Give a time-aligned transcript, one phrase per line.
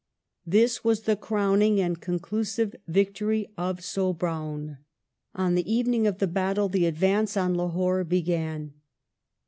[0.47, 4.79] This was the crowning and conclusive victory of Sobraon.
[5.35, 8.73] On the evening of the battle the advance on Lahore began.